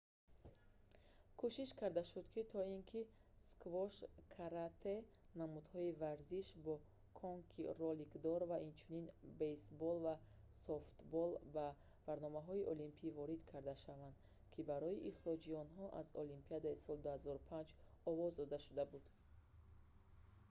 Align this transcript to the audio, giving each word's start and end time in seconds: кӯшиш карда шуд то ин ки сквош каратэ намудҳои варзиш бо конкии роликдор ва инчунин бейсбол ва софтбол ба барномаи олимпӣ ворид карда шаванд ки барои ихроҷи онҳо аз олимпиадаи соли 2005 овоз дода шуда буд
кӯшиш 1.39 1.71
карда 1.79 2.03
шуд 2.11 2.25
то 2.51 2.59
ин 2.75 2.81
ки 2.89 3.01
сквош 3.51 3.93
каратэ 4.35 4.95
намудҳои 5.39 5.95
варзиш 6.03 6.47
бо 6.65 6.73
конкии 7.21 7.73
роликдор 7.81 8.41
ва 8.51 8.57
инчунин 8.69 9.05
бейсбол 9.39 9.97
ва 10.05 10.15
софтбол 10.63 11.31
ба 11.55 11.67
барномаи 12.07 12.67
олимпӣ 12.73 13.07
ворид 13.17 13.41
карда 13.51 13.75
шаванд 13.83 14.15
ки 14.51 14.59
барои 14.71 15.03
ихроҷи 15.11 15.57
онҳо 15.63 15.85
аз 16.01 16.07
олимпиадаи 16.23 16.81
соли 16.85 17.01
2005 17.07 17.67
овоз 18.11 18.31
дода 18.39 18.57
шуда 18.65 18.83
буд 18.91 19.05